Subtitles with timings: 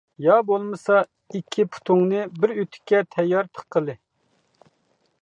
[0.27, 1.01] يا بولمىسا
[1.39, 4.01] ئىككى پۇتۇڭنى، بىر ئۆتۈككە تەييار تىققىلى.